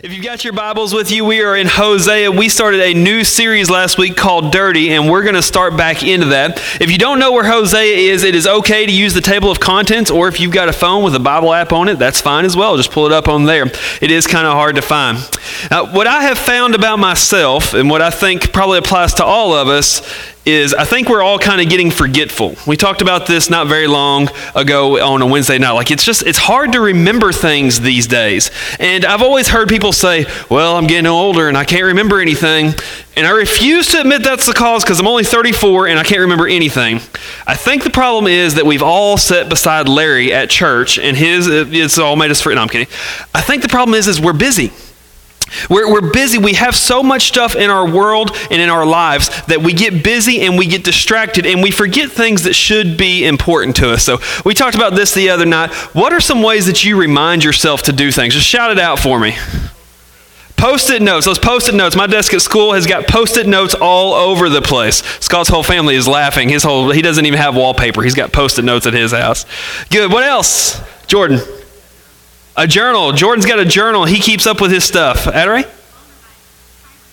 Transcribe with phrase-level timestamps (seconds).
[0.00, 2.30] If you've got your Bibles with you, we are in Hosea.
[2.30, 6.04] We started a new series last week called Dirty, and we're going to start back
[6.04, 6.58] into that.
[6.80, 9.58] If you don't know where Hosea is, it is okay to use the table of
[9.58, 12.44] contents, or if you've got a phone with a Bible app on it, that's fine
[12.44, 12.76] as well.
[12.76, 13.66] Just pull it up on there.
[14.00, 15.18] It is kind of hard to find.
[15.68, 19.52] Now, what I have found about myself, and what I think probably applies to all
[19.52, 20.00] of us,
[20.48, 22.56] is I think we're all kind of getting forgetful.
[22.66, 25.72] We talked about this not very long ago on a Wednesday night.
[25.72, 28.50] Like it's just it's hard to remember things these days.
[28.80, 32.74] And I've always heard people say, "Well, I'm getting older and I can't remember anything."
[33.14, 36.20] And I refuse to admit that's the cause because I'm only 34 and I can't
[36.20, 36.96] remember anything.
[37.46, 41.46] I think the problem is that we've all sat beside Larry at church and his
[41.46, 42.54] it's all made us for.
[42.54, 42.88] No, I'm kidding.
[43.34, 44.72] I think the problem is is we're busy.
[45.68, 46.38] We're, we're busy.
[46.38, 50.04] We have so much stuff in our world and in our lives that we get
[50.04, 54.04] busy and we get distracted and we forget things that should be important to us.
[54.04, 55.72] So, we talked about this the other night.
[55.94, 58.34] What are some ways that you remind yourself to do things?
[58.34, 59.36] Just shout it out for me.
[60.58, 61.24] Post it notes.
[61.24, 61.94] Those post it notes.
[61.94, 65.04] My desk at school has got post it notes all over the place.
[65.20, 66.48] Scott's whole family is laughing.
[66.48, 68.02] His whole, he doesn't even have wallpaper.
[68.02, 69.46] He's got post it notes at his house.
[69.88, 70.10] Good.
[70.12, 70.80] What else?
[71.06, 71.38] Jordan.
[72.58, 73.12] A journal.
[73.12, 74.04] Jordan's got a journal.
[74.04, 75.26] He keeps up with his stuff.
[75.26, 75.64] Aderay?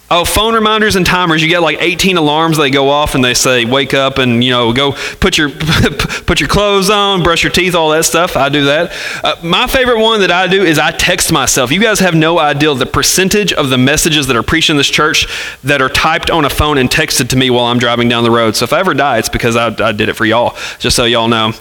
[0.09, 1.43] Oh, phone reminders and timers.
[1.43, 2.57] You get like 18 alarms.
[2.57, 5.49] They go off and they say, "Wake up and you know go put your
[6.25, 8.91] put your clothes on, brush your teeth, all that stuff." I do that.
[9.23, 11.71] Uh, my favorite one that I do is I text myself.
[11.71, 14.89] You guys have no idea the percentage of the messages that are preached in this
[14.89, 15.27] church
[15.63, 18.31] that are typed on a phone and texted to me while I'm driving down the
[18.31, 18.55] road.
[18.55, 20.55] So if I ever die, it's because I, I did it for y'all.
[20.79, 21.53] Just so y'all know.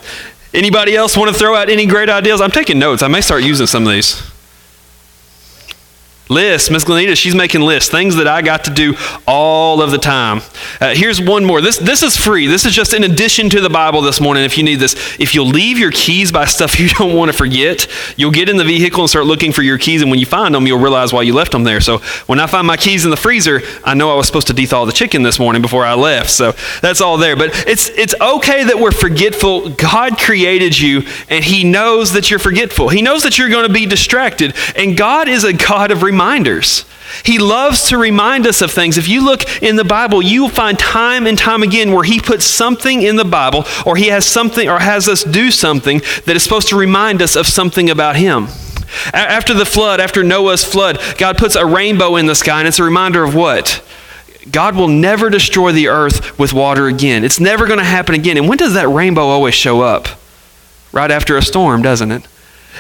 [0.54, 2.41] Anybody else want to throw out any great ideas?
[2.41, 3.03] I'm taking notes.
[3.03, 4.22] I may start using some of these.
[6.30, 8.94] Lists, Miss Glenita, she's making lists, things that I got to do
[9.26, 10.40] all of the time.
[10.80, 11.60] Uh, here's one more.
[11.60, 12.46] This, this is free.
[12.46, 14.94] This is just in addition to the Bible this morning if you need this.
[15.20, 17.86] If you'll leave your keys by stuff you don't want to forget,
[18.16, 20.54] you'll get in the vehicle and start looking for your keys, and when you find
[20.54, 21.82] them, you'll realize why you left them there.
[21.82, 24.54] So when I find my keys in the freezer, I know I was supposed to
[24.54, 26.30] dethaw the chicken this morning before I left.
[26.30, 27.36] So that's all there.
[27.36, 29.70] But it's, it's okay that we're forgetful.
[29.74, 32.88] God created you, and He knows that you're forgetful.
[32.88, 36.84] He knows that you're going to be distracted, and God is a God of reminders.
[37.25, 38.97] He loves to remind us of things.
[38.97, 42.20] If you look in the Bible, you will find time and time again where he
[42.20, 46.36] puts something in the Bible or he has something or has us do something that
[46.36, 48.47] is supposed to remind us of something about him.
[49.12, 52.78] After the flood, after Noah's flood, God puts a rainbow in the sky and it's
[52.78, 53.84] a reminder of what?
[54.50, 57.24] God will never destroy the earth with water again.
[57.24, 58.36] It's never going to happen again.
[58.36, 60.06] And when does that rainbow always show up?
[60.92, 62.26] Right after a storm, doesn't it?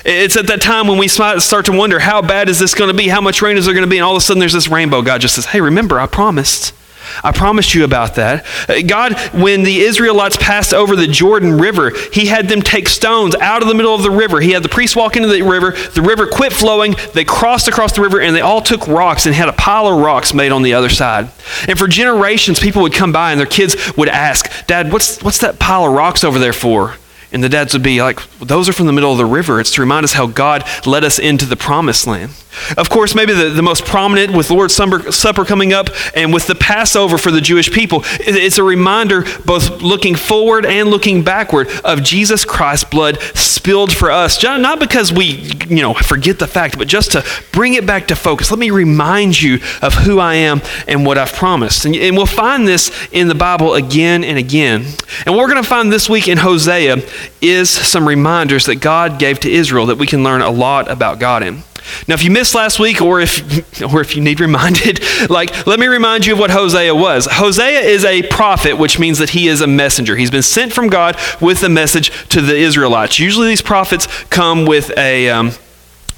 [0.04, 2.96] It's at that time when we start to wonder, how bad is this going to
[2.96, 3.08] be?
[3.08, 3.96] How much rain is there going to be?
[3.96, 5.00] And all of a sudden there's this rainbow.
[5.00, 6.74] God just says, hey, remember, I promised.
[7.22, 8.46] I promised you about that.
[8.68, 13.34] Uh, God, when the Israelites passed over the Jordan River, He had them take stones
[13.36, 14.40] out of the middle of the river.
[14.40, 15.72] He had the priests walk into the river.
[15.72, 16.94] The river quit flowing.
[17.12, 20.02] They crossed across the river and they all took rocks and had a pile of
[20.02, 21.30] rocks made on the other side.
[21.68, 25.38] And for generations, people would come by and their kids would ask, Dad, what's, what's
[25.38, 26.94] that pile of rocks over there for?
[27.34, 29.58] And the dads would be like, those are from the middle of the river.
[29.58, 32.32] It's to remind us how God led us into the promised land.
[32.76, 36.54] Of course, maybe the, the most prominent with Lord's Supper coming up and with the
[36.54, 42.02] Passover for the Jewish people, it's a reminder, both looking forward and looking backward, of
[42.02, 44.42] Jesus Christ's blood spilled for us.
[44.42, 48.16] Not because we, you know, forget the fact, but just to bring it back to
[48.16, 48.50] focus.
[48.50, 51.84] Let me remind you of who I am and what I've promised.
[51.84, 54.84] And, and we'll find this in the Bible again and again.
[55.26, 57.02] And what we're going to find this week in Hosea
[57.40, 61.18] is some reminders that God gave to Israel that we can learn a lot about
[61.18, 61.62] God in.
[62.06, 65.80] Now, if you missed last week, or if, or if you need reminded, like, let
[65.80, 67.26] me remind you of what Hosea was.
[67.30, 70.16] Hosea is a prophet, which means that he is a messenger.
[70.16, 73.18] He's been sent from God with a message to the Israelites.
[73.18, 75.30] Usually, these prophets come with a.
[75.30, 75.52] Um,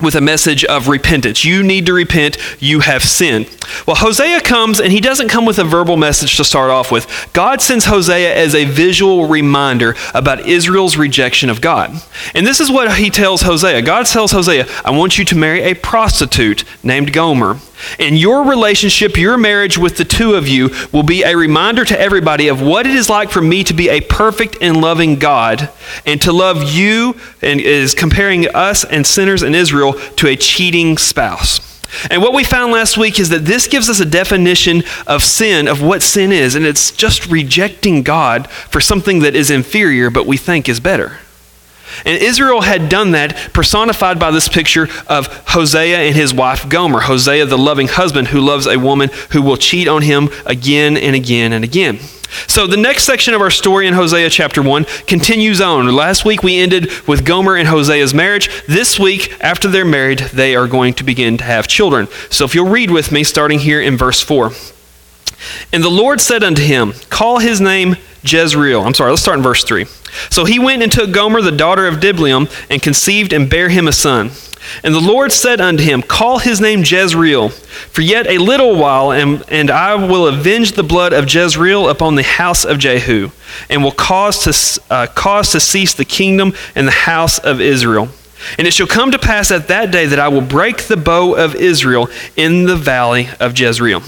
[0.00, 1.44] with a message of repentance.
[1.44, 2.36] You need to repent.
[2.60, 3.48] You have sinned.
[3.86, 7.06] Well, Hosea comes and he doesn't come with a verbal message to start off with.
[7.32, 12.02] God sends Hosea as a visual reminder about Israel's rejection of God.
[12.34, 15.62] And this is what he tells Hosea God tells Hosea, I want you to marry
[15.62, 17.58] a prostitute named Gomer.
[17.98, 22.00] And your relationship, your marriage with the two of you, will be a reminder to
[22.00, 25.70] everybody of what it is like for me to be a perfect and loving God
[26.04, 30.98] and to love you, and is comparing us and sinners in Israel to a cheating
[30.98, 31.60] spouse.
[32.10, 35.68] And what we found last week is that this gives us a definition of sin,
[35.68, 40.26] of what sin is, and it's just rejecting God for something that is inferior but
[40.26, 41.18] we think is better.
[42.04, 47.00] And Israel had done that, personified by this picture of Hosea and his wife Gomer.
[47.00, 51.16] Hosea, the loving husband who loves a woman who will cheat on him again and
[51.16, 51.98] again and again.
[52.46, 55.86] So the next section of our story in Hosea chapter 1 continues on.
[55.94, 58.50] Last week we ended with Gomer and Hosea's marriage.
[58.66, 62.08] This week, after they're married, they are going to begin to have children.
[62.30, 64.50] So if you'll read with me, starting here in verse 4.
[65.72, 67.96] And the Lord said unto him, Call his name
[68.30, 68.82] Jezreel.
[68.82, 69.84] I'm sorry, let's start in verse 3.
[70.30, 73.88] So he went and took Gomer, the daughter of Diblaim, and conceived and bare him
[73.88, 74.30] a son.
[74.82, 79.12] And the Lord said unto him, Call his name Jezreel, for yet a little while,
[79.12, 83.30] and, and I will avenge the blood of Jezreel upon the house of Jehu,
[83.70, 88.08] and will cause to, uh, cause to cease the kingdom and the house of Israel.
[88.58, 91.34] And it shall come to pass at that day that I will break the bow
[91.34, 94.02] of Israel in the valley of Jezreel.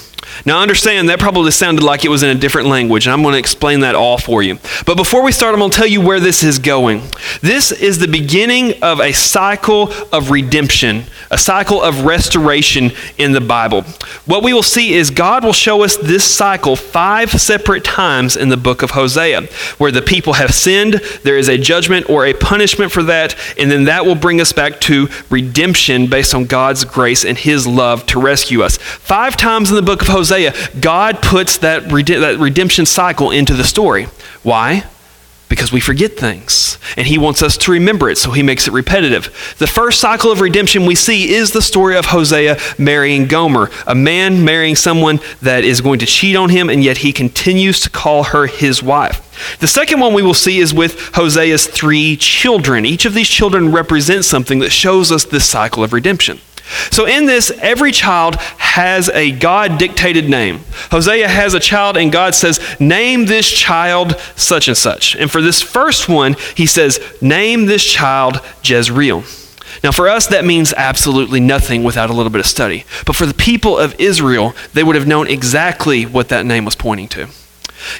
[0.45, 3.33] Now, understand that probably sounded like it was in a different language, and I'm going
[3.33, 4.59] to explain that all for you.
[4.87, 7.03] But before we start, I'm going to tell you where this is going.
[7.41, 13.41] This is the beginning of a cycle of redemption, a cycle of restoration in the
[13.41, 13.83] Bible.
[14.27, 18.49] What we will see is God will show us this cycle five separate times in
[18.49, 19.43] the book of Hosea,
[19.79, 23.71] where the people have sinned, there is a judgment or a punishment for that, and
[23.71, 28.07] then that will bring us back to redemption based on God's grace and His love
[28.07, 28.77] to rescue us.
[28.77, 33.55] Five times in the book of Hosea, Hosea, God puts that, that redemption cycle into
[33.55, 34.05] the story.
[34.43, 34.85] Why?
[35.49, 36.76] Because we forget things.
[36.97, 39.56] And he wants us to remember it, so he makes it repetitive.
[39.59, 43.94] The first cycle of redemption we see is the story of Hosea marrying Gomer, a
[43.94, 47.91] man marrying someone that is going to cheat on him, and yet he continues to
[47.91, 49.25] call her his wife.
[49.61, 52.85] The second one we will see is with Hosea's three children.
[52.85, 56.41] Each of these children represents something that shows us this cycle of redemption.
[56.91, 60.61] So, in this, every child has a God dictated name.
[60.91, 65.17] Hosea has a child, and God says, Name this child such and such.
[65.17, 69.25] And for this first one, he says, Name this child Jezreel.
[69.82, 72.85] Now, for us, that means absolutely nothing without a little bit of study.
[73.06, 76.75] But for the people of Israel, they would have known exactly what that name was
[76.75, 77.29] pointing to.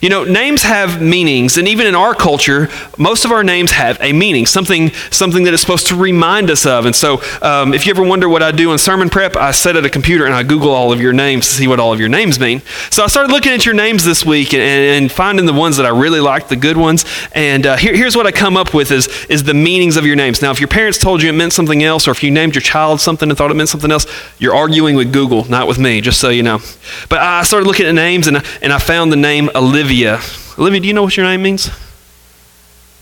[0.01, 3.99] You know, names have meanings, and even in our culture, most of our names have
[4.01, 6.87] a meaning, something, something that is supposed to remind us of.
[6.87, 9.77] And so, um, if you ever wonder what I do in sermon prep, I sit
[9.77, 12.01] at a computer and I Google all of your names to see what all of
[12.01, 12.63] your names mean.
[12.91, 15.87] So, I started looking at your names this week and, and finding the ones that
[15.87, 17.05] I really liked, the good ones.
[17.33, 20.17] And uh, here, here's what I come up with is, is the meanings of your
[20.17, 20.43] names.
[20.43, 22.63] Now, if your parents told you it meant something else, or if you named your
[22.63, 24.07] child something and thought it meant something else,
[24.39, 26.59] you're arguing with Google, not with me, just so you know.
[27.09, 30.21] But I started looking at names and, and I found the name Olivia.
[30.59, 31.71] Olivia, do you know what your name means?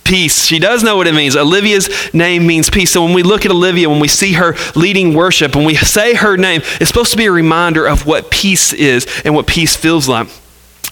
[0.02, 0.46] Peace.
[0.46, 1.36] She does know what it means.
[1.36, 2.90] Olivia's name means peace.
[2.90, 6.14] So when we look at Olivia, when we see her leading worship, when we say
[6.14, 9.76] her name, it's supposed to be a reminder of what peace is and what peace
[9.76, 10.28] feels like.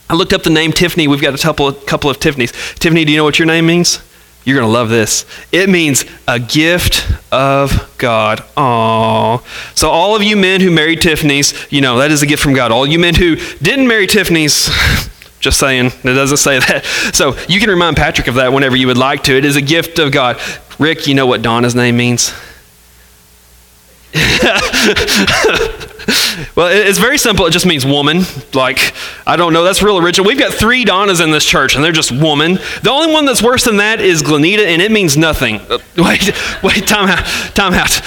[0.08, 1.08] I looked up the name Tiffany.
[1.08, 2.52] We've got a couple of, couple of Tiffany's.
[2.78, 4.00] Tiffany, do you know what your name means?
[4.44, 5.24] You're going to love this.
[5.50, 8.40] It means a gift of God.
[8.56, 9.42] Aww.
[9.76, 12.52] So, all of you men who married Tiffany's, you know, that is a gift from
[12.52, 12.70] God.
[12.70, 14.68] All you men who didn't marry Tiffany's,
[15.44, 16.84] just saying, it doesn't say that.
[17.14, 19.36] So, you can remind Patrick of that whenever you would like to.
[19.36, 20.40] It is a gift of God.
[20.78, 22.32] Rick, you know what Donna's name means?
[26.56, 27.46] well, it's very simple.
[27.46, 28.22] It just means woman.
[28.52, 28.92] Like,
[29.26, 29.64] I don't know.
[29.64, 30.26] That's real original.
[30.26, 32.54] We've got three Donnas in this church, and they're just woman.
[32.82, 35.60] The only one that's worse than that is Glenita, and it means nothing.
[35.70, 36.32] Uh, wait,
[36.62, 37.24] wait, time out.
[37.54, 38.00] Time out.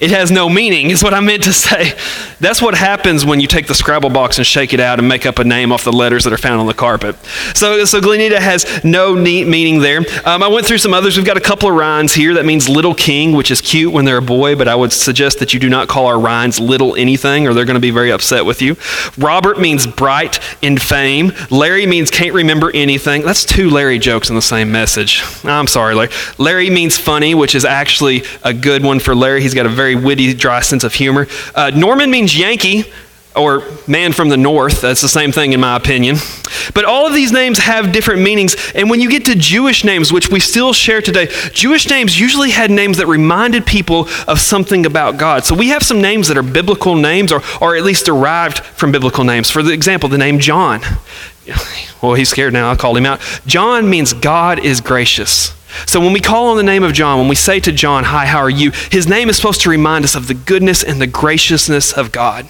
[0.00, 1.92] It has no meaning, is what I meant to say.
[2.40, 5.26] That's what happens when you take the Scrabble box and shake it out and make
[5.26, 7.16] up a name off the letters that are found on the carpet.
[7.54, 9.98] So, so Glenita has no neat meaning there.
[10.24, 11.18] Um, I went through some others.
[11.18, 12.32] We've got a couple of Ryans here.
[12.32, 15.38] That means little king, which is cute when they're a boy, but I would suggest
[15.40, 18.12] that you do not call our Ryans little anything or they're going to be very
[18.12, 18.76] upset with you.
[19.18, 21.32] Robert means bright in fame.
[21.50, 23.22] Larry means can't remember anything.
[23.22, 25.22] That's two Larry jokes in the same message.
[25.44, 26.10] I'm sorry, Larry.
[26.38, 29.42] Larry means funny, which is actually a good one for Larry.
[29.42, 31.26] He's got a very witty, dry sense of humor.
[31.54, 32.84] Uh, Norman means Yankee
[33.36, 34.80] or man from the north.
[34.80, 36.16] That's the same thing, in my opinion.
[36.74, 38.56] But all of these names have different meanings.
[38.74, 42.50] And when you get to Jewish names, which we still share today, Jewish names usually
[42.50, 45.44] had names that reminded people of something about God.
[45.44, 48.92] So we have some names that are biblical names or, or at least derived from
[48.92, 49.50] biblical names.
[49.50, 50.80] For example, the name John.
[52.02, 52.70] Well, he's scared now.
[52.70, 53.20] I called him out.
[53.44, 55.54] John means God is gracious.
[55.86, 58.24] So when we call on the name of John, when we say to John, Hi,
[58.24, 58.70] how are you?
[58.90, 62.48] His name is supposed to remind us of the goodness and the graciousness of God.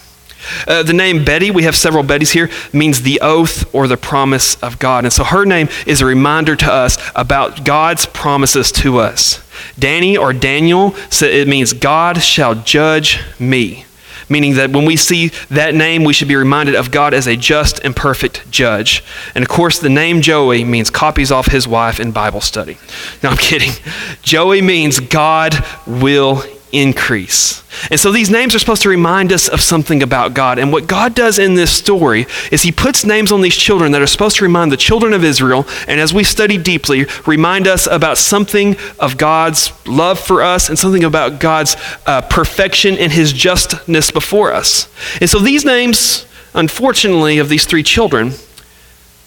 [0.67, 4.61] Uh, the name Betty, we have several Bettys here, means the oath or the promise
[4.63, 5.05] of God.
[5.05, 9.43] And so her name is a reminder to us about God's promises to us.
[9.79, 13.85] Danny or Daniel, so it means God shall judge me.
[14.29, 17.37] meaning that when we see that name, we should be reminded of God as a
[17.37, 19.03] just and perfect judge.
[19.35, 22.79] And of course, the name Joey means copies off his wife in Bible study.
[23.25, 23.73] No, I'm kidding.
[24.23, 25.55] Joey means God
[25.85, 27.63] will increase.
[27.91, 30.59] And so these names are supposed to remind us of something about God.
[30.59, 34.03] And what God does in this story is He puts names on these children that
[34.03, 37.87] are supposed to remind the children of Israel, and as we study deeply, remind us
[37.87, 43.33] about something of God's love for us and something about God's uh, perfection and His
[43.33, 44.89] justness before us.
[45.21, 48.33] And so these names, unfortunately, of these three children,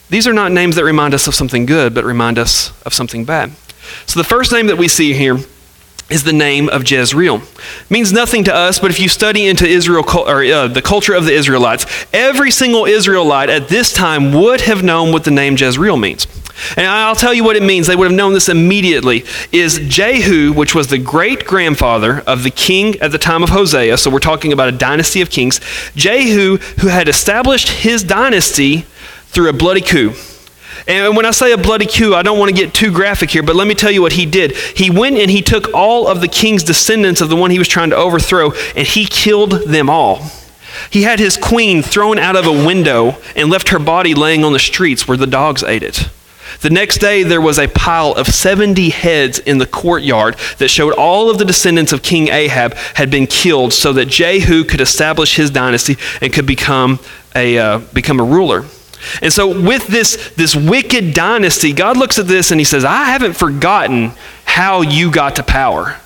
[0.10, 3.26] these are not names that remind us of something good, but remind us of something
[3.26, 3.52] bad.
[4.06, 5.38] So the first name that we see here
[6.10, 7.38] is the name of Jezreel.
[7.38, 11.14] It means nothing to us, but if you study into Israel or uh, the culture
[11.14, 15.56] of the Israelites, every single Israelite at this time would have known what the name
[15.58, 16.28] Jezreel means.
[16.78, 17.88] And I'll tell you what it means.
[17.88, 19.26] They would have known this immediately.
[19.52, 23.98] Is Jehu, which was the great grandfather of the king at the time of Hosea,
[23.98, 25.60] so we're talking about a dynasty of kings,
[25.96, 28.86] Jehu, who had established his dynasty
[29.28, 30.14] through a bloody coup.
[30.88, 33.44] And when I say a bloody coup, I don't want to get too graphic here,
[33.44, 34.56] but let me tell you what he did.
[34.56, 37.68] He went and he took all of the king's descendants of the one he was
[37.70, 40.30] trying to overthrow, and he killed them all.
[40.90, 44.54] He had his queen thrown out of a window and left her body laying on
[44.54, 46.10] the streets where the dogs ate it.
[46.62, 50.94] The next day, there was a pile of 70 heads in the courtyard that showed
[50.94, 55.36] all of the descendants of King Ahab had been killed so that Jehu could establish
[55.36, 57.00] his dynasty and could become
[57.36, 58.66] a, uh, become a ruler.
[59.22, 63.06] And so, with this, this wicked dynasty, God looks at this and he says, I
[63.06, 64.12] haven't forgotten
[64.46, 66.00] how you got to power.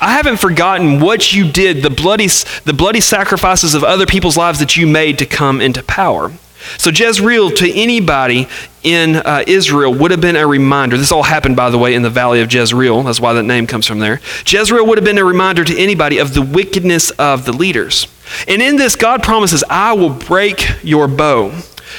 [0.00, 2.28] I haven't forgotten what you did, the bloody,
[2.64, 6.32] the bloody sacrifices of other people's lives that you made to come into power.
[6.78, 8.48] So, Jezreel to anybody
[8.82, 10.96] in uh, Israel would have been a reminder.
[10.96, 13.02] This all happened, by the way, in the valley of Jezreel.
[13.02, 14.20] That's why that name comes from there.
[14.46, 18.08] Jezreel would have been a reminder to anybody of the wickedness of the leaders.
[18.46, 21.52] And in this, God promises, I will break your bow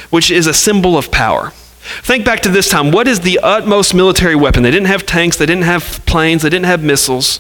[0.10, 1.52] which is a symbol of power.
[2.02, 2.92] Think back to this time.
[2.92, 4.64] What is the utmost military weapon?
[4.64, 7.40] They didn't have tanks, they didn't have planes, they didn't have missiles.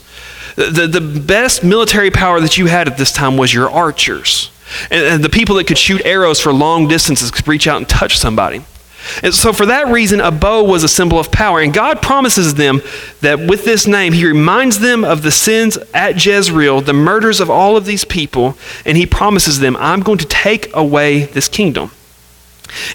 [0.55, 4.49] The, the best military power that you had at this time was your archers.
[4.89, 7.87] And, and the people that could shoot arrows for long distances could reach out and
[7.87, 8.63] touch somebody.
[9.23, 11.61] And so, for that reason, a bow was a symbol of power.
[11.61, 12.81] And God promises them
[13.21, 17.49] that with this name, He reminds them of the sins at Jezreel, the murders of
[17.49, 21.91] all of these people, and He promises them, I'm going to take away this kingdom.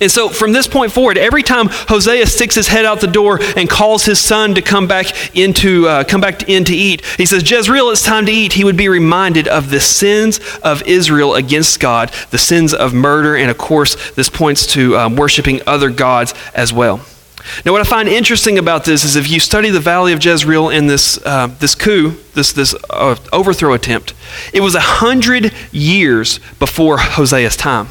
[0.00, 3.40] And so from this point forward, every time Hosea sticks his head out the door
[3.56, 7.26] and calls his son to come back into uh, come back in to eat, he
[7.26, 11.34] says, "Jezreel, it's time to eat." He would be reminded of the sins of Israel
[11.34, 15.90] against God, the sins of murder, and of course, this points to um, worshiping other
[15.90, 17.00] gods as well.
[17.64, 20.68] Now, what I find interesting about this is if you study the Valley of Jezreel
[20.70, 24.14] in this uh, this coup, this this uh, overthrow attempt,
[24.52, 27.88] it was a hundred years before Hosea's time.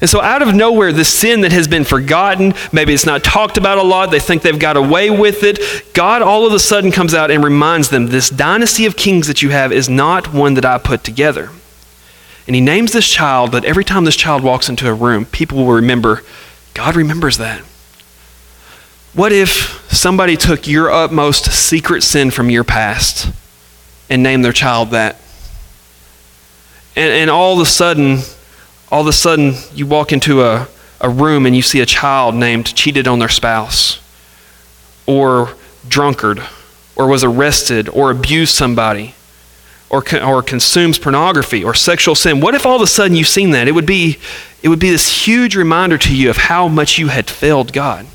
[0.00, 3.56] And so, out of nowhere, the sin that has been forgotten, maybe it's not talked
[3.56, 5.60] about a lot, they think they've got away with it,
[5.92, 9.42] God all of a sudden comes out and reminds them this dynasty of kings that
[9.42, 11.50] you have is not one that I put together.
[12.46, 15.58] And he names this child that every time this child walks into a room, people
[15.58, 16.22] will remember
[16.74, 17.60] God remembers that.
[19.14, 23.30] What if somebody took your utmost secret sin from your past
[24.08, 25.20] and named their child that?
[26.96, 28.20] And, and all of a sudden,
[28.92, 30.68] all of a sudden you walk into a,
[31.00, 33.98] a room and you see a child named cheated on their spouse
[35.06, 35.54] or
[35.88, 36.42] drunkard
[36.94, 39.14] or was arrested or abused somebody
[39.88, 42.40] or, or consumes pornography or sexual sin.
[42.40, 43.66] What if all of a sudden you've seen that?
[43.66, 44.18] It would be
[44.62, 48.06] it would be this huge reminder to you of how much you had failed god.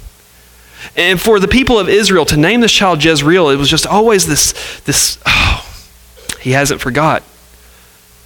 [0.96, 4.28] And for the people of israel to name this child jezreel it was just always
[4.28, 5.64] this this oh
[6.40, 7.24] he hasn't forgot.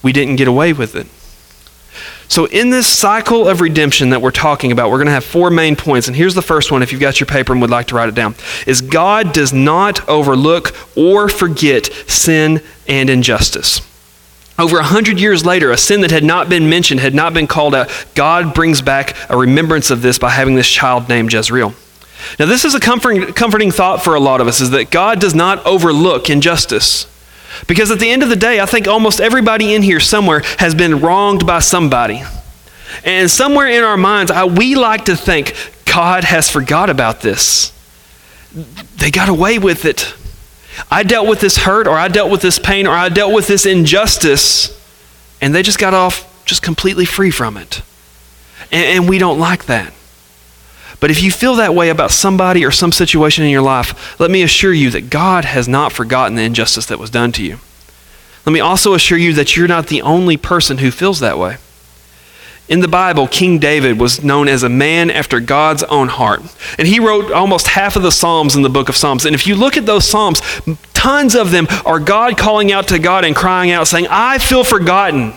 [0.04, 1.08] We didn't get away with it
[2.32, 5.52] so, in this cycle of redemption that we're talking about, we're going to have four
[5.52, 6.08] main points.
[6.08, 8.08] And here's the first one if you've got your paper and would like to write
[8.08, 8.36] it down
[8.66, 13.82] is God does not overlook or forget sin and injustice.
[14.58, 17.48] Over a hundred years later, a sin that had not been mentioned, had not been
[17.48, 21.76] called out, God brings back a remembrance of this by having this child named Jezreel.
[22.40, 25.20] Now, this is a comforting, comforting thought for a lot of us, is that God
[25.20, 27.11] does not overlook injustice.
[27.68, 30.76] Because at the end of the day, I think almost everybody in here somewhere has
[30.76, 32.24] been wronged by somebody.
[33.04, 35.56] And somewhere in our minds, I, we like to think
[35.86, 37.72] God has forgot about this.
[38.98, 40.14] They got away with it.
[40.90, 43.48] I dealt with this hurt, or I dealt with this pain, or I dealt with
[43.48, 44.78] this injustice,
[45.42, 47.82] and they just got off just completely free from it.
[48.72, 49.94] And, and we don't like that.
[51.02, 54.32] But if you feel that way about somebody or some situation in your life, let
[54.32, 57.58] me assure you that God has not forgotten the injustice that was done to you.
[58.46, 61.58] Let me also assure you that you're not the only person who feels that way.
[62.70, 66.42] In the Bible, King David was known as a man after God's own heart.
[66.78, 69.26] And he wrote almost half of the Psalms in the book of Psalms.
[69.26, 70.42] And if you look at those Psalms,
[70.94, 74.64] tons of them are God calling out to God and crying out, saying, I feel
[74.64, 75.34] forgotten.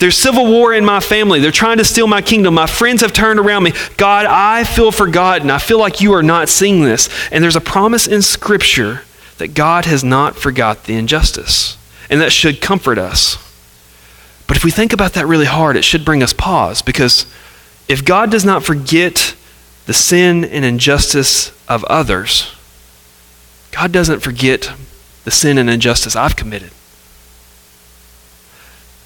[0.00, 1.40] There's civil war in my family.
[1.40, 2.54] They're trying to steal my kingdom.
[2.54, 3.74] My friends have turned around me.
[3.98, 5.50] God, I feel forgotten.
[5.50, 7.10] I feel like you are not seeing this.
[7.30, 9.02] And there's a promise in Scripture
[9.36, 11.76] that God has not forgot the injustice.
[12.08, 13.36] And that should comfort us.
[14.46, 17.26] But if we think about that really hard, it should bring us pause because
[17.86, 19.36] if God does not forget
[19.84, 22.54] the sin and injustice of others,
[23.70, 24.72] God doesn't forget
[25.24, 26.70] the sin and injustice I've committed.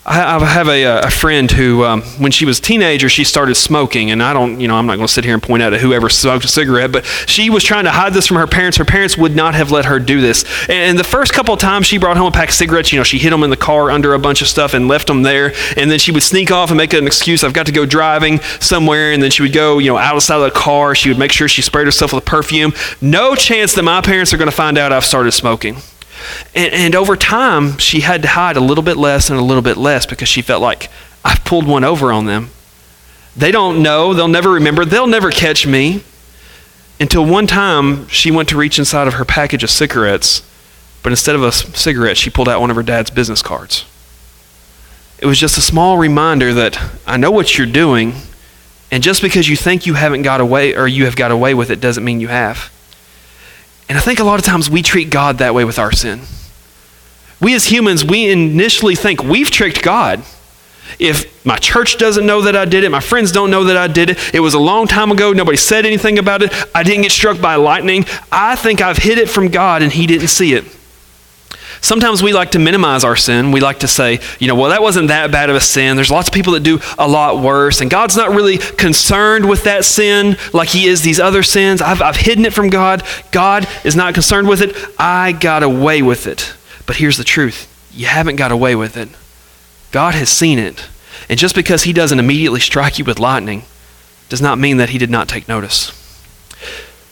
[0.07, 4.11] I, have a, a friend who, um, when she was a teenager, she started smoking.
[4.11, 5.81] And I don't, you know, I'm not going to sit here and point out at
[5.81, 8.77] whoever smoked a cigarette, but she was trying to hide this from her parents.
[8.77, 10.45] Her parents would not have let her do this.
[10.69, 13.05] And the first couple of times she brought home a pack of cigarettes, you know,
[13.05, 15.55] she hid them in the car under a bunch of stuff and left them there.
[15.77, 17.43] And then she would sneak off and make an excuse.
[17.43, 19.13] I've got to go driving somewhere.
[19.13, 20.95] And then she would go, you know, outside of the car.
[20.95, 22.75] She would make sure she sprayed herself with perfume.
[23.01, 25.77] No chance that my parents are going to find out I've started smoking.
[26.55, 29.63] And, and over time, she had to hide a little bit less and a little
[29.63, 30.91] bit less because she felt like
[31.25, 32.51] I've pulled one over on them.
[33.37, 36.05] They don't know, they'll never remember, they'll never catch me.
[37.01, 40.49] Until one time, she went to reach inside of her package of cigarettes,
[41.03, 43.85] but instead of a cigarette, she pulled out one of her dad's business cards.
[45.19, 48.15] It was just a small reminder that I know what you're doing,
[48.93, 51.71] and just because you think you haven't got away or you have got away with
[51.71, 52.71] it doesn't mean you have.
[53.89, 56.23] And I think a lot of times we treat God that way with our sin.
[57.41, 60.23] We as humans, we initially think we've tricked God.
[60.99, 63.87] If my church doesn't know that I did it, my friends don't know that I
[63.87, 67.03] did it, it was a long time ago, nobody said anything about it, I didn't
[67.03, 70.55] get struck by lightning, I think I've hid it from God and He didn't see
[70.55, 70.65] it.
[71.85, 73.53] Sometimes we like to minimize our sin.
[73.53, 75.97] We like to say, you know, well, that wasn't that bad of a sin.
[75.97, 79.65] There's lots of people that do a lot worse, and God's not really concerned with
[79.65, 81.83] that sin like He is these other sins.
[81.83, 83.03] I've, I've hidden it from God.
[83.33, 84.75] God is not concerned with it.
[84.99, 86.55] I got away with it.
[86.87, 89.11] But here's the truth you haven't got away with it.
[89.93, 90.89] God has seen it.
[91.29, 93.65] And just because He doesn't immediately strike you with lightning
[94.31, 95.93] does not mean that He did not take notice.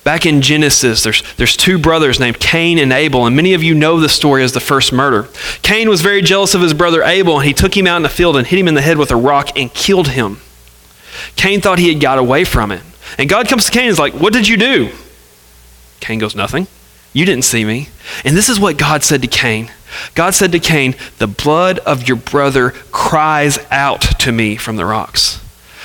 [0.05, 3.73] Back in Genesis, there's, there's two brothers named Cain and Abel, and many of you
[3.73, 5.29] know the story as the first murder.
[5.63, 8.09] Cain was very jealous of his brother Abel, and he took him out in the
[8.09, 10.41] field and hit him in the head with a rock and killed him.
[11.37, 12.83] Cain thought he had got away from it.
[13.19, 14.91] And God comes to Cain and is like, What did you do?
[16.01, 16.67] Cain goes, Nothing.
[17.13, 17.89] You didn't see me.
[18.25, 19.71] And this is what God said to Cain.
[20.15, 24.87] God said to Cain, The blood of your brother cries out to me from the
[24.87, 25.42] rocks.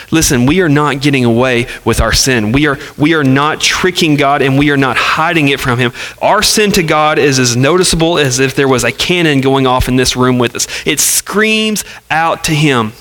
[0.10, 2.54] Listen, we are not getting away with our sin.
[2.54, 5.92] We are, we are not tricking God and we are not hiding it from Him.
[6.22, 9.90] Our sin to God is as noticeable as if there was a cannon going off
[9.90, 10.68] in this room with us.
[10.88, 12.94] It screams out to Him.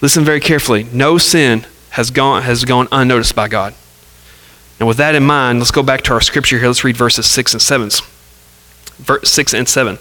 [0.00, 0.84] Listen very carefully.
[0.92, 3.74] No sin has gone, has gone unnoticed by God.
[4.78, 6.68] And with that in mind, let's go back to our scripture here.
[6.68, 7.90] Let's read verses 6 and 7.
[8.98, 9.98] Verse 6 and 7.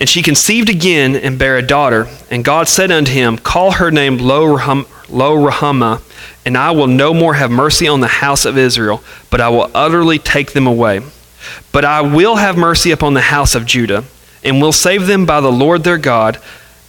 [0.00, 2.08] And she conceived again and bare a daughter.
[2.30, 6.00] And God said unto him, Call her name Lo Ruhamah,
[6.46, 9.70] and I will no more have mercy on the house of Israel, but I will
[9.74, 11.02] utterly take them away.
[11.70, 14.04] But I will have mercy upon the house of Judah,
[14.42, 16.38] and will save them by the Lord their God,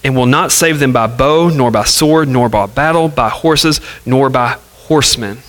[0.05, 3.81] and will not save them by bow, nor by sword, nor by battle, by horses,
[4.05, 5.39] nor by horsemen.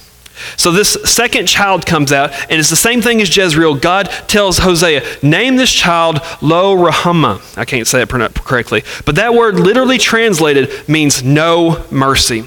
[0.56, 3.76] So this second child comes out, and it's the same thing as Jezreel.
[3.76, 7.58] God tells Hosea, name this child Lo Ruhamah.
[7.58, 12.44] I can't say it correctly, but that word literally translated means no mercy.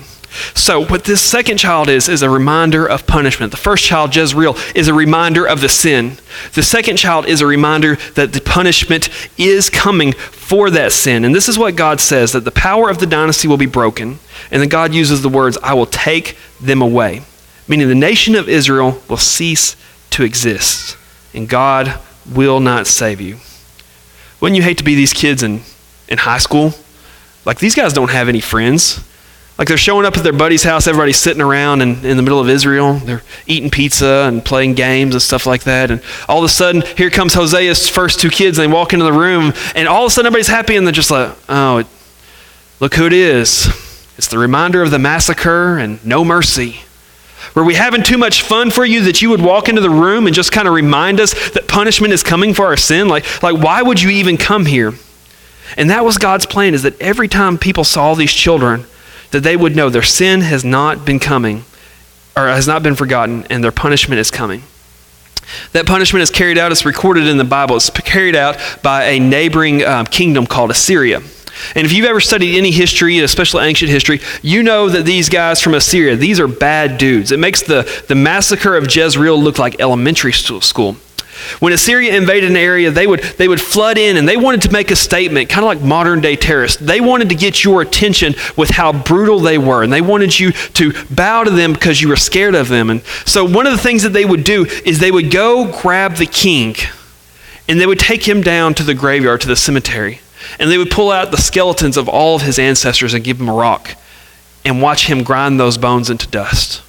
[0.53, 3.51] So, what this second child is, is a reminder of punishment.
[3.51, 6.17] The first child, Jezreel, is a reminder of the sin.
[6.53, 11.23] The second child is a reminder that the punishment is coming for that sin.
[11.23, 14.19] And this is what God says that the power of the dynasty will be broken.
[14.51, 17.23] And then God uses the words, I will take them away
[17.67, 19.75] meaning the nation of Israel will cease
[20.11, 20.97] to exist,
[21.33, 21.99] and God
[22.33, 23.37] will not save you.
[24.39, 25.61] Wouldn't you hate to be these kids in,
[26.07, 26.73] in high school?
[27.45, 29.03] Like, these guys don't have any friends.
[29.57, 32.39] Like, they're showing up at their buddy's house, everybody's sitting around in, in the middle
[32.39, 32.95] of Israel.
[32.95, 35.91] They're eating pizza and playing games and stuff like that.
[35.91, 39.05] And all of a sudden, here comes Hosea's first two kids, and they walk into
[39.05, 41.83] the room, and all of a sudden, everybody's happy, and they're just like, oh,
[42.79, 43.67] look who it is.
[44.17, 46.81] It's the reminder of the massacre and no mercy.
[47.55, 50.27] Were we having too much fun for you that you would walk into the room
[50.27, 53.07] and just kind of remind us that punishment is coming for our sin?
[53.07, 54.93] Like, like why would you even come here?
[55.77, 58.85] And that was God's plan is that every time people saw these children,
[59.31, 61.63] that they would know their sin has not been coming
[62.35, 64.63] or has not been forgotten and their punishment is coming.
[65.71, 67.77] That punishment is carried out, it's recorded in the Bible.
[67.77, 71.21] It's carried out by a neighboring um, kingdom called Assyria.
[71.75, 75.61] And if you've ever studied any history, especially ancient history, you know that these guys
[75.61, 77.31] from Assyria, these are bad dudes.
[77.31, 80.97] It makes the, the massacre of Jezreel look like elementary school.
[81.59, 84.71] When Assyria invaded an area, they would, they would flood in and they wanted to
[84.71, 86.77] make a statement, kind of like modern day terrorists.
[86.81, 90.51] They wanted to get your attention with how brutal they were, and they wanted you
[90.51, 92.89] to bow to them because you were scared of them.
[92.89, 96.15] And so, one of the things that they would do is they would go grab
[96.15, 96.75] the king
[97.67, 100.21] and they would take him down to the graveyard, to the cemetery,
[100.59, 103.49] and they would pull out the skeletons of all of his ancestors and give him
[103.49, 103.95] a rock
[104.63, 106.81] and watch him grind those bones into dust.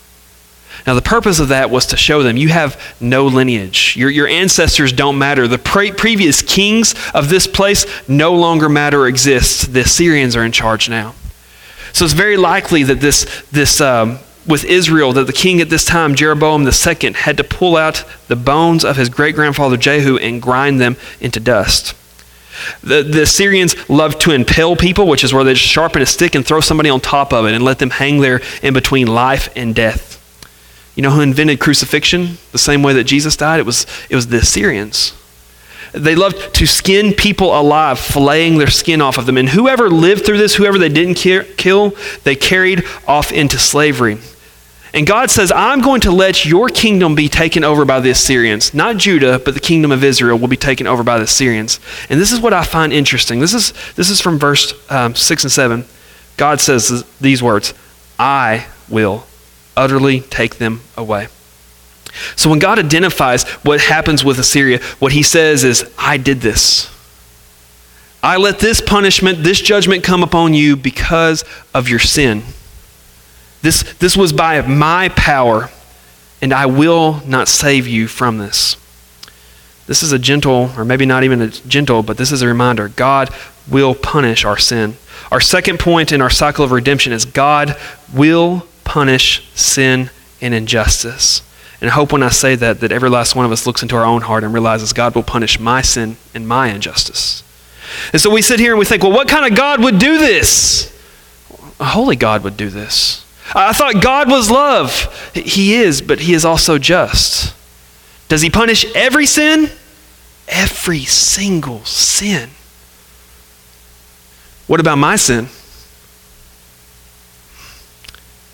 [0.86, 3.96] Now, the purpose of that was to show them you have no lineage.
[3.96, 5.48] Your, your ancestors don't matter.
[5.48, 9.72] The pre- previous kings of this place no longer matter exist.
[9.72, 11.14] The Assyrians are in charge now.
[11.92, 15.84] So it's very likely that this, this um, with Israel, that the king at this
[15.84, 20.40] time, Jeroboam II, had to pull out the bones of his great grandfather Jehu and
[20.40, 21.94] grind them into dust.
[22.82, 26.34] The, the Assyrians loved to impale people, which is where they just sharpen a stick
[26.34, 29.48] and throw somebody on top of it and let them hang there in between life
[29.56, 30.14] and death.
[30.94, 33.60] You know who invented crucifixion the same way that Jesus died?
[33.60, 35.12] It was, it was the Assyrians.
[35.92, 39.36] They loved to skin people alive, filleting their skin off of them.
[39.36, 44.18] And whoever lived through this, whoever they didn't kill, they carried off into slavery.
[44.96, 48.72] And God says, I'm going to let your kingdom be taken over by the Assyrians.
[48.72, 51.78] Not Judah, but the kingdom of Israel will be taken over by the Assyrians.
[52.08, 53.40] And this is what I find interesting.
[53.40, 55.84] This is, this is from verse um, 6 and 7.
[56.38, 57.74] God says these words
[58.18, 59.26] I will
[59.76, 61.28] utterly take them away.
[62.34, 66.90] So when God identifies what happens with Assyria, what he says is, I did this.
[68.22, 72.44] I let this punishment, this judgment come upon you because of your sin.
[73.66, 75.70] This, this was by my power,
[76.40, 78.76] and I will not save you from this.
[79.88, 82.86] This is a gentle, or maybe not even a gentle, but this is a reminder
[82.86, 83.28] God
[83.68, 84.94] will punish our sin.
[85.32, 87.76] Our second point in our cycle of redemption is God
[88.14, 91.42] will punish sin and injustice.
[91.80, 93.96] And I hope when I say that, that every last one of us looks into
[93.96, 97.42] our own heart and realizes God will punish my sin and my injustice.
[98.12, 100.18] And so we sit here and we think, well, what kind of God would do
[100.18, 100.96] this?
[101.80, 103.25] A holy God would do this.
[103.54, 105.30] I thought God was love.
[105.34, 107.54] He is, but He is also just.
[108.28, 109.70] Does He punish every sin?
[110.48, 112.50] Every single sin.
[114.66, 115.48] What about my sin?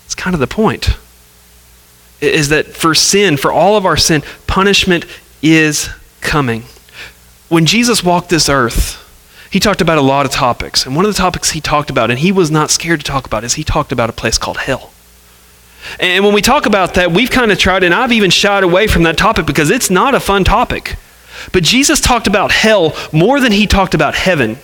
[0.05, 0.97] It's kind of the point.
[2.21, 5.05] Is that for sin, for all of our sin, punishment
[5.41, 5.89] is
[6.21, 6.63] coming.
[7.49, 9.02] When Jesus walked this earth,
[9.53, 10.83] he talked about a lot of topics.
[10.83, 13.27] And one of the topics he talked about, and he was not scared to talk
[13.27, 14.91] about, is he talked about a place called hell.
[15.99, 18.87] And when we talk about that, we've kind of tried, and I've even shied away
[18.87, 20.95] from that topic because it's not a fun topic.
[21.51, 24.57] But Jesus talked about hell more than he talked about heaven.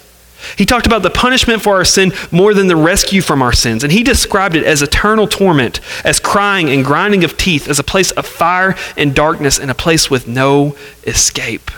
[0.58, 3.84] He talked about the punishment for our sin more than the rescue from our sins.
[3.84, 7.84] And he described it as eternal torment, as crying and grinding of teeth, as a
[7.84, 10.76] place of fire and darkness, and a place with no
[11.06, 11.70] escape.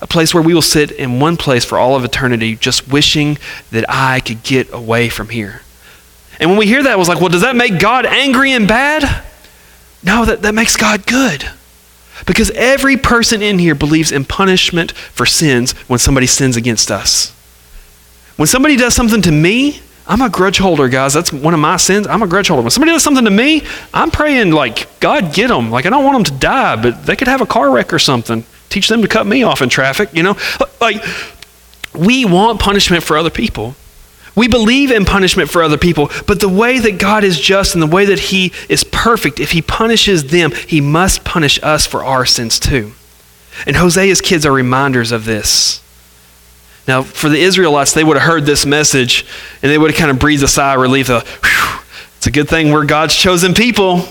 [0.00, 3.38] A place where we will sit in one place for all of eternity, just wishing
[3.70, 5.62] that I could get away from here.
[6.40, 8.68] And when we hear that, it was like, well, does that make God angry and
[8.68, 9.24] bad?
[10.02, 11.48] No, that, that makes God good.
[12.26, 17.34] Because every person in here believes in punishment for sins when somebody sins against us.
[18.36, 21.12] When somebody does something to me, I'm a grudge holder, guys.
[21.12, 22.06] That's one of my sins.
[22.06, 22.62] I'm a grudge holder.
[22.62, 25.70] When somebody does something to me, I'm praying, like, God, get them.
[25.70, 27.98] Like, I don't want them to die, but they could have a car wreck or
[27.98, 28.44] something.
[28.68, 30.36] Teach them to cut me off in traffic, you know?
[30.80, 31.02] Like,
[31.94, 33.74] we want punishment for other people.
[34.36, 37.82] We believe in punishment for other people, but the way that God is just and
[37.82, 42.04] the way that He is perfect, if He punishes them, He must punish us for
[42.04, 42.92] our sins too.
[43.66, 45.82] And Hosea's kids are reminders of this.
[46.86, 49.26] Now, for the Israelites, they would have heard this message
[49.60, 51.10] and they would have kind of breathed a sigh of relief.
[51.10, 51.84] Uh, of,
[52.16, 54.04] it's a good thing we're God's chosen people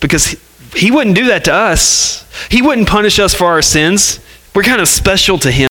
[0.00, 0.36] because
[0.76, 2.26] he, wouldn't do that to us.
[2.50, 4.20] He wouldn't punish us for our sins.
[4.54, 5.68] We're kind of special to Him.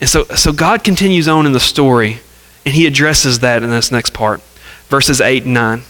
[0.00, 2.20] And so, so God continues on in the story
[2.64, 4.40] and He addresses that in this next part,
[4.88, 5.82] verses 8 and 9.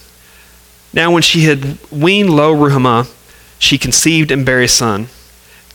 [0.92, 3.12] Now, when she had weaned Lo Ruhamah,
[3.58, 5.08] she conceived and bare a son.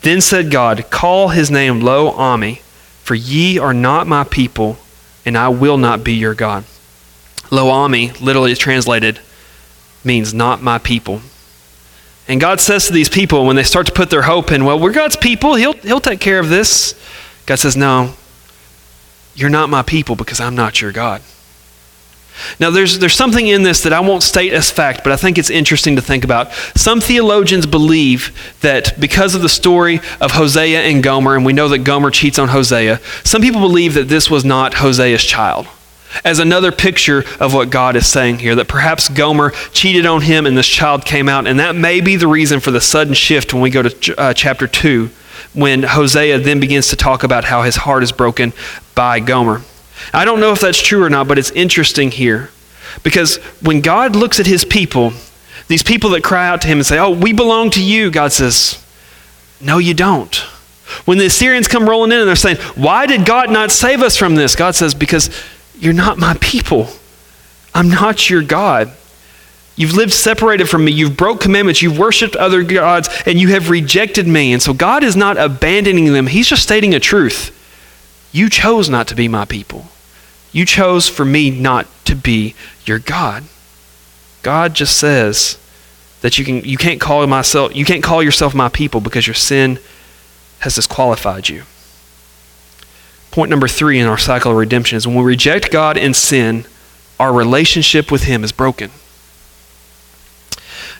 [0.02, 2.62] Then said God, Call his name Lo Ammi
[3.04, 4.78] for ye are not my people,
[5.26, 6.64] and I will not be your God.
[7.52, 9.20] Lo Ammi, literally translated,
[10.06, 11.22] means not my people.
[12.28, 14.80] And God says to these people when they start to put their hope in, well,
[14.80, 17.00] we're God's people, He'll, he'll take care of this.
[17.46, 18.14] God says, no,
[19.36, 21.22] you're not my people because I'm not your God.
[22.60, 25.38] Now, there's, there's something in this that I won't state as fact, but I think
[25.38, 26.52] it's interesting to think about.
[26.76, 31.68] Some theologians believe that because of the story of Hosea and Gomer, and we know
[31.70, 35.68] that Gomer cheats on Hosea, some people believe that this was not Hosea's child.
[36.24, 40.46] As another picture of what God is saying here, that perhaps Gomer cheated on him
[40.46, 43.54] and this child came out, and that may be the reason for the sudden shift
[43.54, 45.10] when we go to uh, chapter 2,
[45.54, 48.54] when Hosea then begins to talk about how his heart is broken
[48.96, 49.62] by Gomer.
[50.14, 52.50] I don't know if that's true or not, but it's interesting here.
[53.02, 55.14] Because when God looks at his people,
[55.68, 58.32] these people that cry out to him and say, Oh, we belong to you, God
[58.32, 58.84] says,
[59.62, 60.36] No, you don't.
[61.06, 64.18] When the Assyrians come rolling in and they're saying, Why did God not save us
[64.18, 64.56] from this?
[64.56, 65.30] God says, Because
[65.84, 66.88] you're not my people.
[67.74, 68.92] I'm not your God.
[69.76, 70.92] You've lived separated from me.
[70.92, 71.82] You've broke commandments.
[71.82, 74.54] You've worshiped other gods, and you have rejected me.
[74.54, 76.28] And so God is not abandoning them.
[76.28, 77.60] He's just stating a truth.
[78.32, 79.86] You chose not to be my people.
[80.52, 83.44] You chose for me not to be your God.
[84.44, 85.58] God just says
[86.22, 89.34] that you, can, you, can't call myself, you can't call yourself my people because your
[89.34, 89.80] sin
[90.60, 91.64] has disqualified you.
[93.34, 96.68] Point number three in our cycle of redemption is when we reject God in sin,
[97.20, 98.92] our relationship with Him is broken.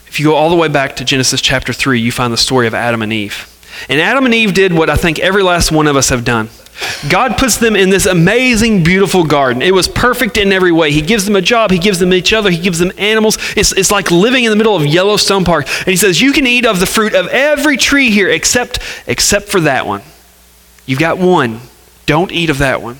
[0.08, 2.66] If you go all the way back to Genesis chapter 3, you find the story
[2.66, 3.48] of Adam and Eve.
[3.88, 6.50] And Adam and Eve did what I think every last one of us have done.
[7.08, 9.62] God puts them in this amazing, beautiful garden.
[9.62, 10.92] It was perfect in every way.
[10.92, 13.38] He gives them a job, He gives them each other, He gives them animals.
[13.56, 15.68] It's, it's like living in the middle of Yellowstone Park.
[15.68, 19.50] And He says, You can eat of the fruit of every tree here except, except
[19.50, 20.02] for that one.
[20.88, 21.60] You've got one.
[22.06, 22.98] Don't eat of that one.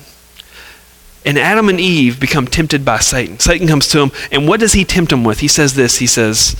[1.24, 3.38] And Adam and Eve become tempted by Satan.
[3.38, 5.40] Satan comes to them, and what does he tempt them with?
[5.40, 6.56] He says this He says,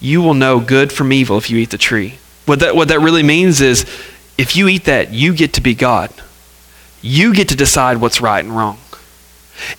[0.00, 2.18] You will know good from evil if you eat the tree.
[2.46, 3.82] What that, what that really means is,
[4.36, 6.10] if you eat that, you get to be God.
[7.00, 8.78] You get to decide what's right and wrong.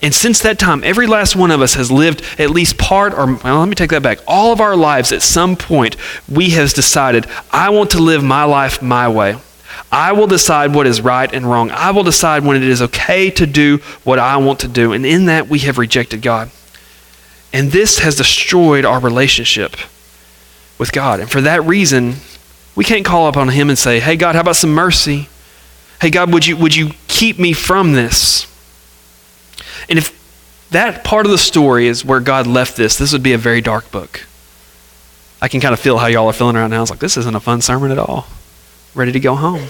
[0.02, 3.26] And since that time, every last one of us has lived at least part, or
[3.36, 4.20] well, let me take that back.
[4.28, 5.98] All of our lives, at some point,
[6.30, 9.36] we have decided, I want to live my life my way.
[9.93, 11.69] I will decide what is right and wrong.
[11.69, 14.91] I will decide when it is okay to do what I want to do.
[14.91, 16.49] And in that, we have rejected God.
[17.53, 19.75] And this has destroyed our relationship
[20.79, 21.19] with God.
[21.19, 22.15] And for that reason,
[22.75, 25.29] we can't call upon Him and say, Hey, God, how about some mercy?
[26.01, 28.47] Hey, God, would you, would you keep me from this?
[29.88, 33.34] And if that part of the story is where God left this, this would be
[33.34, 34.25] a very dark book.
[35.39, 36.82] I can kind of feel how y'all are feeling right now.
[36.82, 38.25] It's like, this isn't a fun sermon at all.
[38.95, 39.67] Ready to go home.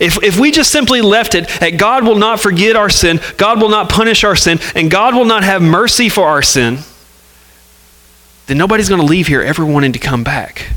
[0.00, 3.60] If, if we just simply left it at God will not forget our sin, God
[3.60, 6.78] will not punish our sin, and God will not have mercy for our sin,
[8.46, 10.72] then nobody's going to leave here ever wanting to come back.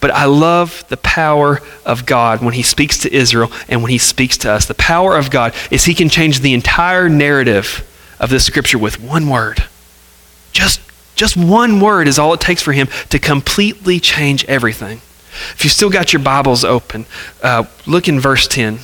[0.00, 3.98] But I love the power of God when He speaks to Israel and when He
[3.98, 4.66] speaks to us.
[4.66, 7.88] The power of God is He can change the entire narrative
[8.20, 9.64] of this scripture with one word.
[10.52, 10.80] Just,
[11.14, 15.00] just one word is all it takes for Him to completely change everything.
[15.54, 17.06] If you still got your Bibles open,
[17.42, 18.78] uh, look in verse 10.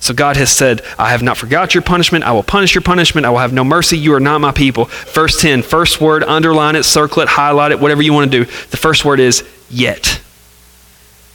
[0.00, 2.24] So God has said, I have not forgot your punishment.
[2.24, 3.26] I will punish your punishment.
[3.26, 3.98] I will have no mercy.
[3.98, 4.84] You are not my people.
[4.84, 8.50] Verse 10, first word, underline it, circle it, highlight it, whatever you want to do.
[8.70, 10.20] The first word is yet.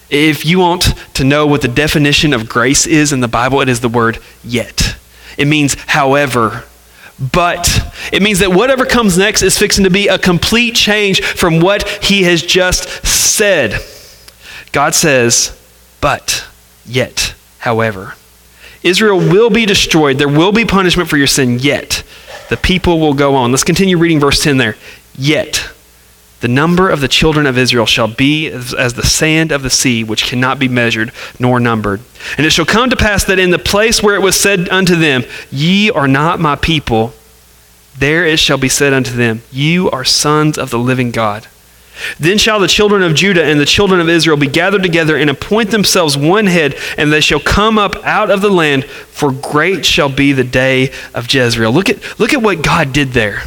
[0.09, 3.69] If you want to know what the definition of grace is in the Bible, it
[3.69, 4.97] is the word yet.
[5.37, 6.63] It means however.
[7.31, 11.59] But it means that whatever comes next is fixing to be a complete change from
[11.59, 13.79] what he has just said.
[14.73, 15.57] God says,
[16.01, 16.45] but
[16.85, 18.15] yet, however.
[18.83, 20.17] Israel will be destroyed.
[20.17, 22.03] There will be punishment for your sin, yet
[22.49, 23.51] the people will go on.
[23.51, 24.75] Let's continue reading verse 10 there.
[25.17, 25.69] Yet
[26.41, 29.69] the number of the children of Israel shall be as, as, the sand of the
[29.69, 32.01] sea, which cannot be measured nor numbered.
[32.37, 34.97] And it shall come to pass that in the place where it was said unto
[34.97, 37.13] them, Ye are not my people,
[37.97, 41.47] there it shall be said unto them, You are sons of the living God.
[42.19, 45.29] Then shall the children of Judah and the children of Israel be gathered together and
[45.29, 49.85] appoint themselves one head, and they shall come up out of the land, for great
[49.85, 51.71] shall be the day of Jezreel.
[51.71, 53.43] Look at, look at what God did there.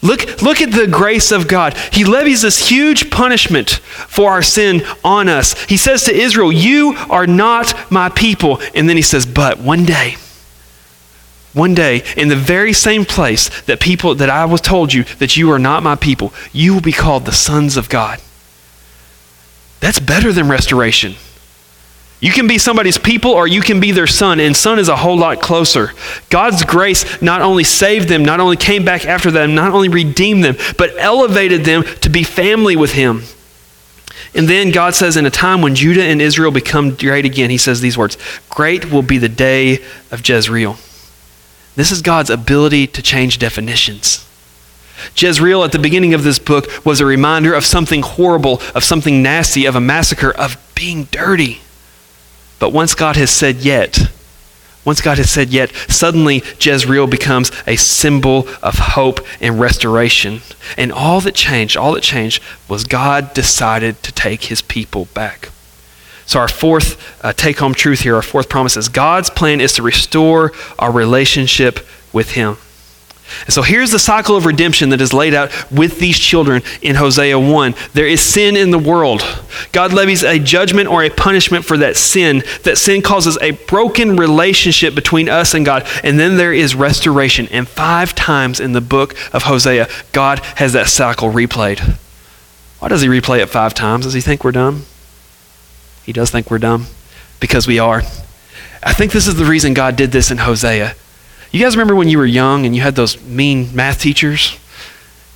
[0.00, 1.76] Look, look at the grace of God.
[1.92, 5.60] He levies this huge punishment for our sin on us.
[5.64, 8.60] He says to Israel, You are not my people.
[8.74, 10.16] And then he says, But one day,
[11.58, 15.36] one day, in the very same place that people that I was told you that
[15.36, 18.20] you are not my people, you will be called the sons of God.
[19.80, 21.14] That's better than restoration.
[22.20, 24.96] You can be somebody's people or you can be their son, and son is a
[24.96, 25.92] whole lot closer.
[26.30, 30.42] God's grace not only saved them, not only came back after them, not only redeemed
[30.42, 33.22] them, but elevated them to be family with Him.
[34.34, 37.58] And then God says, in a time when Judah and Israel become great again, He
[37.58, 38.18] says these words
[38.50, 39.78] Great will be the day
[40.10, 40.76] of Jezreel.
[41.78, 44.26] This is God's ability to change definitions.
[45.16, 49.22] Jezreel at the beginning of this book was a reminder of something horrible, of something
[49.22, 51.60] nasty, of a massacre, of being dirty.
[52.58, 53.96] But once God has said yet,
[54.84, 60.40] once God has said yet, suddenly Jezreel becomes a symbol of hope and restoration.
[60.76, 65.50] And all that changed, all that changed was God decided to take his people back.
[66.28, 69.72] So, our fourth uh, take home truth here, our fourth promise is God's plan is
[69.72, 71.80] to restore our relationship
[72.12, 72.58] with him.
[73.46, 76.96] And so here's the cycle of redemption that is laid out with these children in
[76.96, 77.74] Hosea 1.
[77.94, 79.22] There is sin in the world.
[79.72, 82.42] God levies a judgment or a punishment for that sin.
[82.64, 85.86] That sin causes a broken relationship between us and God.
[86.02, 87.48] And then there is restoration.
[87.48, 91.96] And five times in the book of Hosea, God has that cycle replayed.
[92.80, 94.04] Why does he replay it five times?
[94.04, 94.84] Does he think we're dumb?
[96.08, 96.86] He does think we're dumb
[97.38, 97.98] because we are.
[98.82, 100.94] I think this is the reason God did this in Hosea.
[101.52, 104.58] You guys remember when you were young and you had those mean math teachers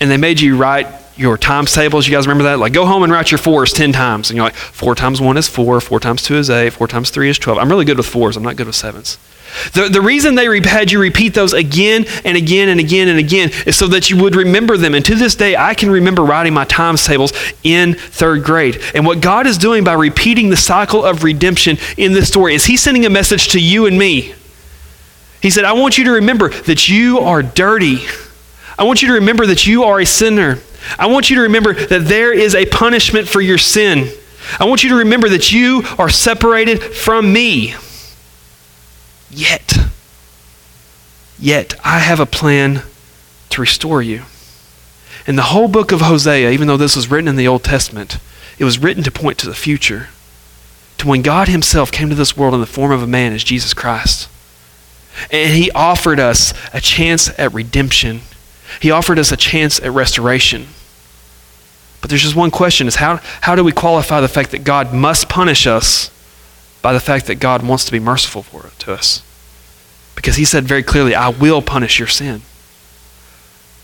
[0.01, 2.07] and they made you write your times tables?
[2.07, 2.59] You guys remember that?
[2.59, 4.31] Like, go home and write your fours 10 times.
[4.31, 7.11] And you're like, four times one is four, four times two is eight, four times
[7.11, 7.59] three is 12.
[7.59, 9.19] I'm really good with fours, I'm not good with sevens.
[9.75, 13.51] The, the reason they had you repeat those again and again and again and again
[13.67, 14.95] is so that you would remember them.
[14.95, 18.81] And to this day, I can remember writing my times tables in third grade.
[18.95, 22.65] And what God is doing by repeating the cycle of redemption in this story is
[22.65, 24.35] He's sending a message to you and me
[25.43, 27.99] he said, I want you to remember that you are dirty.
[28.79, 30.61] I want you to remember that you are a sinner.
[30.99, 34.09] I want you to remember that there is a punishment for your sin.
[34.59, 37.75] I want you to remember that you are separated from me.
[39.31, 39.79] Yet,
[41.39, 42.83] yet, I have a plan
[43.51, 44.23] to restore you.
[45.27, 48.19] And the whole book of Hosea, even though this was written in the Old Testament,
[48.59, 50.09] it was written to point to the future,
[50.99, 53.45] to when God Himself came to this world in the form of a man as
[53.45, 54.29] Jesus Christ.
[55.31, 58.23] And he offered us a chance at redemption.
[58.81, 60.69] He offered us a chance at restoration.
[62.01, 64.93] But there's just one question is how, how do we qualify the fact that God
[64.93, 66.11] must punish us
[66.83, 69.23] by the fact that God wants to be merciful for it, to us?
[70.17, 72.43] Because he said very clearly, I will punish your sin.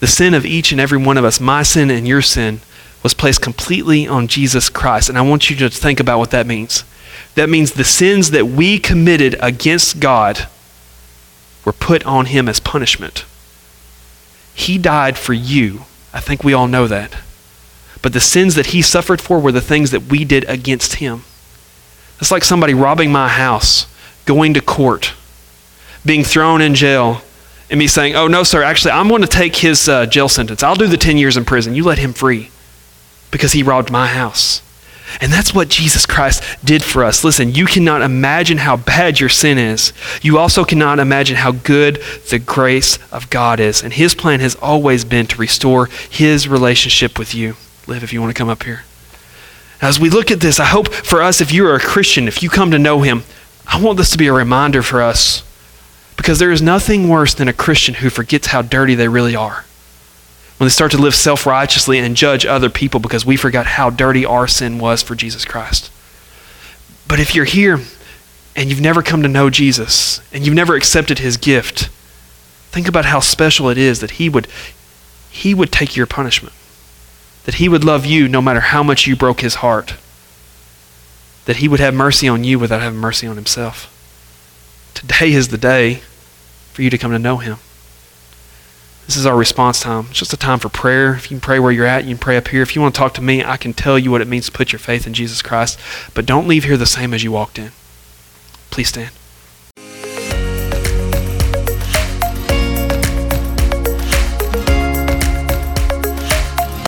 [0.01, 2.61] The sin of each and every one of us, my sin and your sin,
[3.03, 5.09] was placed completely on Jesus Christ.
[5.09, 6.85] And I want you to think about what that means.
[7.35, 10.49] That means the sins that we committed against God
[11.65, 13.25] were put on him as punishment.
[14.59, 15.83] He died for you.
[16.13, 17.17] I think we all know that.
[18.03, 21.23] But the sins that he suffered for were the things that we did against him.
[22.19, 23.87] It's like somebody robbing my house,
[24.27, 25.13] going to court,
[26.05, 27.23] being thrown in jail,
[27.71, 30.65] and me saying, Oh, no, sir, actually, I'm going to take his uh, jail sentence.
[30.65, 31.77] I'll do the 10 years in prison.
[31.77, 32.51] You let him free
[33.31, 34.61] because he robbed my house.
[35.21, 37.25] And that's what Jesus Christ did for us.
[37.25, 39.93] Listen, you cannot imagine how bad your sin is.
[40.23, 43.83] You also cannot imagine how good the grace of God is.
[43.83, 47.57] And His plan has always been to restore His relationship with you.
[47.87, 48.85] Live, if you want to come up here.
[49.81, 52.43] As we look at this, I hope for us, if you are a Christian, if
[52.43, 53.23] you come to know Him,
[53.67, 55.43] I want this to be a reminder for us.
[56.17, 59.65] Because there is nothing worse than a Christian who forgets how dirty they really are
[60.59, 63.91] when they start to live self righteously and judge other people because we forgot how
[63.91, 65.91] dirty our sin was for Jesus Christ.
[67.07, 67.81] But if you're here
[68.55, 71.89] and you've never come to know Jesus and you've never accepted his gift,
[72.71, 74.49] think about how special it is that he would,
[75.31, 76.55] he would take your punishment,
[77.45, 79.95] that he would love you no matter how much you broke his heart,
[81.45, 83.95] that he would have mercy on you without having mercy on himself.
[84.93, 86.03] Today is the day
[86.73, 87.59] for you to come to know him.
[89.09, 90.09] This is our response time.
[90.11, 91.15] It's just a time for prayer.
[91.15, 92.61] If you can pray where you're at, you can pray up here.
[92.61, 94.53] If you want to talk to me, I can tell you what it means to
[94.53, 95.79] put your faith in Jesus Christ.
[96.13, 97.73] But don't leave here the same as you walked in.
[98.71, 99.18] Please stand.